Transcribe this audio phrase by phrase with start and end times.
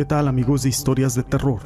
[0.00, 1.60] ¿Qué tal amigos de historias de terror?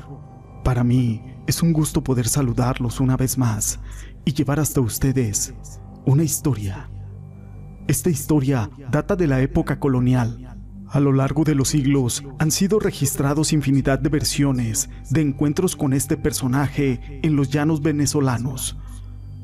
[0.65, 3.79] Para mí es un gusto poder saludarlos una vez más
[4.25, 5.55] y llevar hasta ustedes
[6.05, 6.91] una historia.
[7.87, 10.59] Esta historia data de la época colonial.
[10.89, 15.93] A lo largo de los siglos han sido registrados infinidad de versiones de encuentros con
[15.93, 18.77] este personaje en los llanos venezolanos.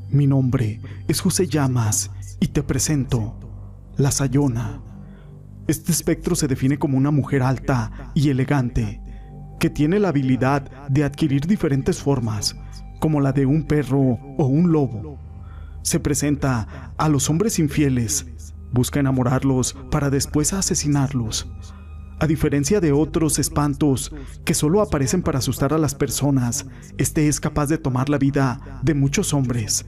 [0.09, 2.11] Mi nombre es José Llamas
[2.41, 3.39] y te presento
[3.95, 4.90] La Sayona.
[5.67, 9.01] Este espectro se define como una mujer alta y elegante,
[9.59, 12.55] que tiene la habilidad de adquirir diferentes formas,
[12.99, 13.99] como la de un perro
[14.37, 15.19] o un lobo.
[15.83, 18.25] Se presenta a los hombres infieles,
[18.71, 21.51] busca enamorarlos para después asesinarlos.
[22.19, 24.13] A diferencia de otros espantos
[24.45, 26.67] que solo aparecen para asustar a las personas,
[26.97, 29.85] este es capaz de tomar la vida de muchos hombres.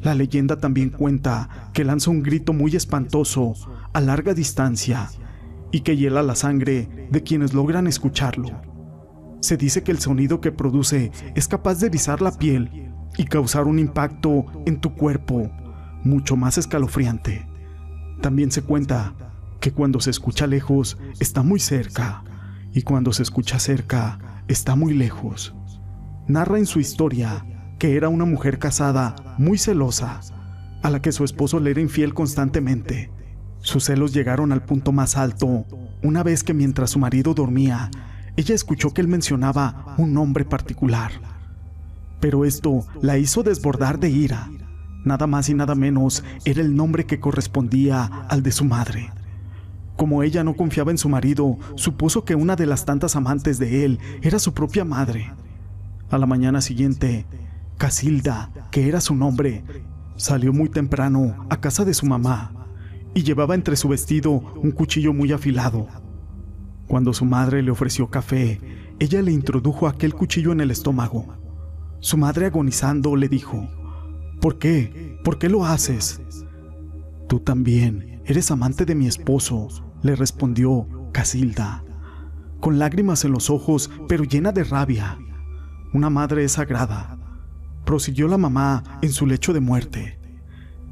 [0.00, 3.54] La leyenda también cuenta que lanza un grito muy espantoso
[3.92, 5.08] a larga distancia
[5.72, 8.48] y que hiela la sangre de quienes logran escucharlo.
[9.40, 13.64] Se dice que el sonido que produce es capaz de erizar la piel y causar
[13.64, 15.50] un impacto en tu cuerpo
[16.04, 17.46] mucho más escalofriante.
[18.20, 19.14] También se cuenta
[19.60, 22.24] que cuando se escucha lejos está muy cerca
[22.72, 25.54] y cuando se escucha cerca está muy lejos.
[26.28, 27.44] Narra en su historia
[27.78, 30.20] que era una mujer casada muy celosa,
[30.82, 33.10] a la que su esposo le era infiel constantemente
[33.60, 35.64] sus celos llegaron al punto más alto
[36.02, 37.90] una vez que mientras su marido dormía,
[38.36, 41.10] ella escuchó que él mencionaba un nombre particular.
[42.20, 44.48] Pero esto la hizo desbordar de ira.
[45.04, 49.10] Nada más y nada menos era el nombre que correspondía al de su madre.
[49.96, 53.84] Como ella no confiaba en su marido, supuso que una de las tantas amantes de
[53.84, 55.32] él era su propia madre.
[56.10, 57.26] A la mañana siguiente,
[57.78, 59.62] Casilda, que era su nombre,
[60.16, 62.52] salió muy temprano a casa de su mamá
[63.14, 65.86] y llevaba entre su vestido un cuchillo muy afilado.
[66.88, 68.60] Cuando su madre le ofreció café,
[68.98, 71.26] ella le introdujo aquel cuchillo en el estómago.
[72.00, 73.68] Su madre agonizando le dijo,
[74.40, 75.16] ¿Por qué?
[75.22, 76.20] ¿Por qué lo haces?
[77.28, 79.68] Tú también eres amante de mi esposo,
[80.02, 81.84] le respondió Casilda,
[82.58, 85.16] con lágrimas en los ojos, pero llena de rabia.
[85.92, 87.17] Una madre es sagrada.
[87.88, 90.18] Prosiguió la mamá en su lecho de muerte.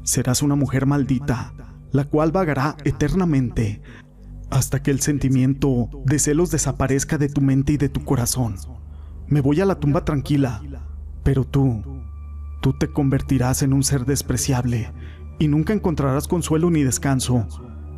[0.01, 1.53] Serás una mujer maldita,
[1.91, 3.83] la cual vagará eternamente
[4.49, 8.55] hasta que el sentimiento de celos desaparezca de tu mente y de tu corazón.
[9.27, 10.63] Me voy a la tumba tranquila,
[11.21, 11.83] pero tú,
[12.63, 14.91] tú te convertirás en un ser despreciable
[15.37, 17.47] y nunca encontrarás consuelo ni descanso,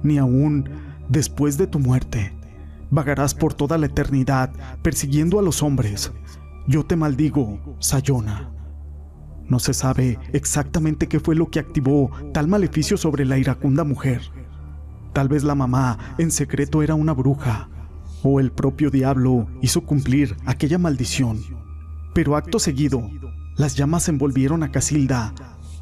[0.04, 0.70] ni aún
[1.08, 2.38] después de tu muerte.
[2.92, 6.12] Vagarás por toda la eternidad persiguiendo a los hombres.
[6.68, 8.59] Yo te maldigo, Sayona.
[9.50, 14.22] No se sabe exactamente qué fue lo que activó tal maleficio sobre la iracunda mujer.
[15.14, 17.68] Tal vez la mamá en secreto era una bruja,
[18.22, 21.40] o el propio diablo hizo cumplir aquella maldición.
[22.14, 23.10] Pero acto seguido,
[23.58, 25.34] las llamas envolvieron a Casilda.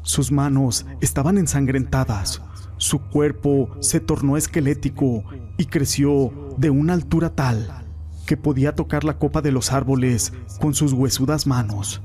[0.02, 2.40] Sus manos estaban ensangrentadas,
[2.78, 5.24] su cuerpo se tornó esquelético
[5.58, 7.84] y creció de una altura tal
[8.24, 12.02] que podía tocar la copa de los árboles con sus huesudas manos.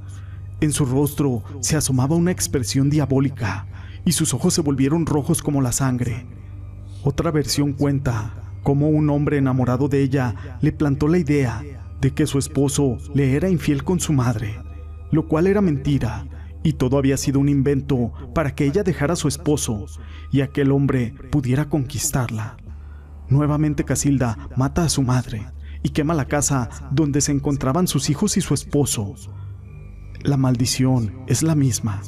[0.63, 3.67] En su rostro se asomaba una expresión diabólica
[4.05, 6.25] y sus ojos se volvieron rojos como la sangre.
[7.03, 11.61] Otra versión cuenta cómo un hombre enamorado de ella le plantó la idea
[11.99, 14.57] de que su esposo le era infiel con su madre,
[15.11, 16.27] lo cual era mentira
[16.63, 19.87] y todo había sido un invento para que ella dejara a su esposo
[20.31, 22.55] y aquel hombre pudiera conquistarla.
[23.27, 25.45] Nuevamente Casilda mata a su madre
[25.83, 29.15] y quema la casa donde se encontraban sus hijos y su esposo,
[30.23, 32.01] la maldición es la misma.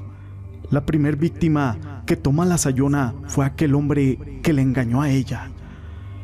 [0.72, 5.52] La primer víctima que toma la sayona fue aquel hombre que le engañó a ella.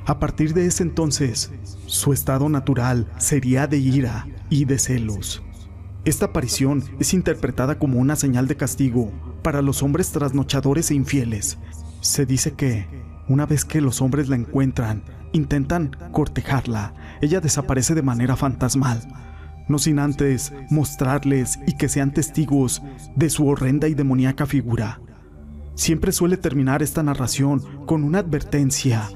[0.06, 1.52] A partir de ese entonces,
[1.86, 5.44] su estado natural sería de ira y de celos.
[6.06, 9.12] Esta aparición es interpretada como una señal de castigo
[9.44, 11.60] para los hombres trasnochadores e infieles.
[12.00, 12.88] Se dice que,
[13.28, 19.02] una vez que los hombres la encuentran, intentan cortejarla, ella desaparece de manera fantasmal
[19.72, 22.82] no sin antes mostrarles y que sean testigos
[23.16, 25.02] de su horrenda y demoníaca figura.
[25.76, 29.10] Siempre suele terminar esta narración con una advertencia.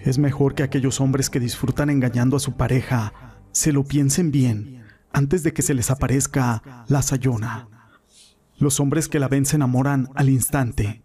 [0.00, 3.12] Es mejor que aquellos hombres que disfrutan engañando a su pareja
[3.52, 7.68] se lo piensen bien antes de que se les aparezca la sayona.
[8.58, 11.02] Los hombres que la ven se enamoran al instante,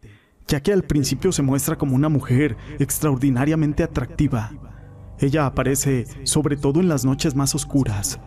[0.47, 4.51] ya que al principio se muestra como una mujer extraordinariamente atractiva.
[5.19, 8.19] Ella aparece sobre todo en las noches más oscuras,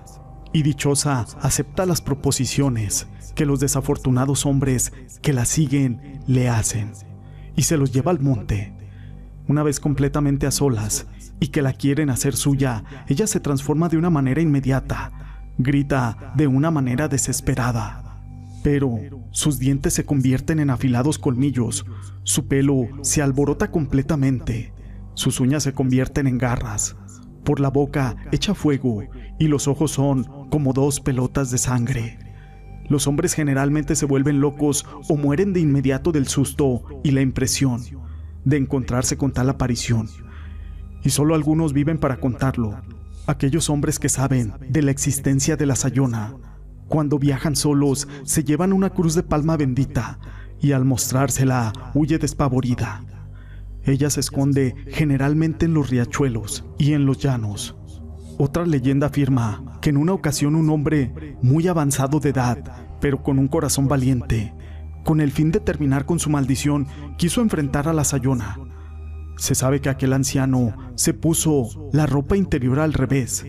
[0.52, 4.92] y dichosa acepta las proposiciones que los desafortunados hombres
[5.22, 6.92] que la siguen le hacen
[7.56, 8.72] y se los lleva al monte.
[9.48, 11.06] Una vez completamente a solas,
[11.40, 15.12] y que la quieren hacer suya, ella se transforma de una manera inmediata,
[15.58, 18.20] grita de una manera desesperada.
[18.62, 18.98] Pero
[19.30, 21.86] sus dientes se convierten en afilados colmillos,
[22.24, 24.72] su pelo se alborota completamente,
[25.14, 26.96] sus uñas se convierten en garras,
[27.48, 29.04] por la boca echa fuego
[29.38, 32.18] y los ojos son como dos pelotas de sangre.
[32.90, 37.80] Los hombres generalmente se vuelven locos o mueren de inmediato del susto y la impresión
[38.44, 40.10] de encontrarse con tal aparición.
[41.02, 42.82] Y solo algunos viven para contarlo.
[43.26, 46.36] Aquellos hombres que saben de la existencia de la Sayona,
[46.86, 50.18] cuando viajan solos, se llevan una cruz de palma bendita
[50.60, 53.17] y al mostrársela huye despavorida.
[53.88, 57.74] Ella se esconde generalmente en los riachuelos y en los llanos.
[58.38, 63.38] Otra leyenda afirma que en una ocasión un hombre muy avanzado de edad, pero con
[63.38, 64.54] un corazón valiente,
[65.04, 66.86] con el fin de terminar con su maldición,
[67.16, 68.58] quiso enfrentar a la Sayona.
[69.36, 73.44] Se sabe que aquel anciano se puso la ropa interior al revés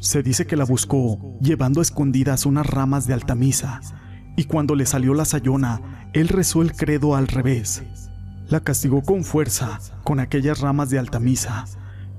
[0.00, 3.80] se dice que la buscó llevando a escondidas unas ramas de altamisa,
[4.34, 8.09] y cuando le salió la sayona, él rezó el credo al revés.
[8.50, 11.66] La castigó con fuerza con aquellas ramas de altamisa,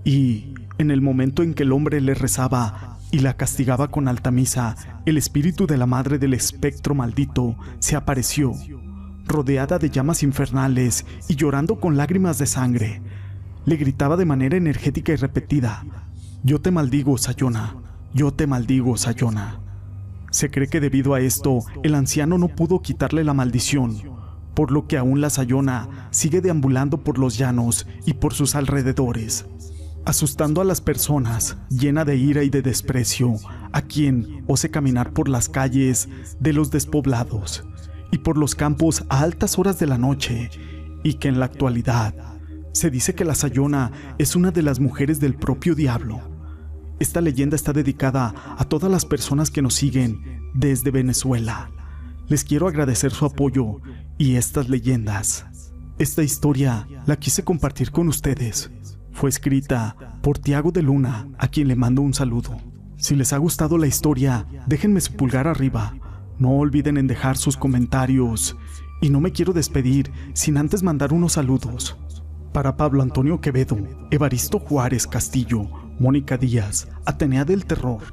[0.06, 4.78] y en el momento en que el hombre le rezaba y la castigaba con altamisa,
[5.06, 8.54] el espíritu de la madre del espectro maldito se apareció,
[9.26, 13.02] rodeada de llamas infernales y llorando con lágrimas de sangre.
[13.66, 15.84] Le gritaba de manera energética y repetida,
[16.44, 17.76] yo te maldigo, Sayona.
[18.14, 19.60] Yo te maldigo, Sayona.
[20.32, 24.21] Se cree que debido a esto, el anciano no pudo quitarle la maldición,
[24.54, 29.46] por lo que aún la Sayona sigue deambulando por los llanos y por sus alrededores,
[30.06, 33.36] asustando a las personas, llena de ira y de desprecio,
[33.72, 36.10] a quien ose caminar por las calles
[36.40, 37.64] de los despoblados
[38.12, 40.50] y por los campos a altas horas de la noche,
[41.04, 42.14] y que en la actualidad
[42.74, 46.32] se dice que la Sayona es una de las mujeres del propio diablo
[47.02, 51.72] esta leyenda está dedicada a todas las personas que nos siguen desde Venezuela.
[52.28, 53.82] Les quiero agradecer su apoyo
[54.22, 55.48] y estas leyendas.
[55.98, 58.70] Esta historia la quise compartir con ustedes.
[59.14, 62.56] Fue escrita por Tiago de Luna, a quien le mando un saludo.
[62.98, 65.96] Si les ha gustado la historia, déjenme su pulgar arriba.
[66.38, 68.56] No olviden en dejar sus comentarios.
[69.02, 71.98] Y no me quiero despedir sin antes mandar unos saludos.
[72.54, 73.80] Para Pablo Antonio Quevedo,
[74.12, 75.68] Evaristo Juárez Castillo,
[76.00, 78.04] Mónica Díaz, Atenea del Terror,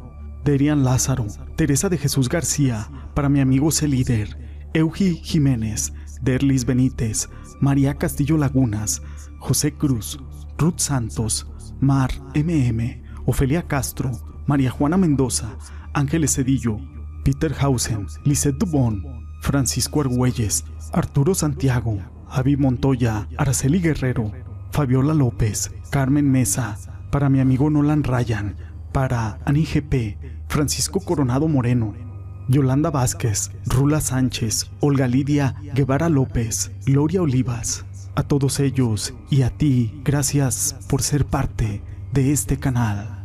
[0.42, 5.92] Derian Lázaro, Teresa de Jesús García, para mi amigo Celíder, Eugi Jiménez,
[6.22, 7.28] Derlis Benítez,
[7.60, 9.02] María Castillo Lagunas,
[9.38, 10.18] José Cruz,
[10.58, 11.46] Ruth Santos,
[11.80, 14.10] Mar MM, Ofelia Castro,
[14.46, 15.56] María Juana Mendoza,
[15.92, 16.78] Ángeles Cedillo,
[17.24, 21.98] Peter Hausen, Lisette Dubón, Francisco Argüelles, Arturo Santiago,
[22.28, 24.32] Javi Montoya, Araceli Guerrero,
[24.70, 26.76] Fabiola López, Carmen Mesa,
[27.10, 28.56] para mi amigo Nolan Ryan,
[28.92, 30.18] para Ani GP,
[30.48, 31.94] Francisco Coronado Moreno,
[32.48, 37.84] Yolanda Vázquez, Rula Sánchez, Olga Lidia Guevara López, Gloria Olivas.
[38.14, 43.17] A todos ellos y a ti, gracias por ser parte de este canal.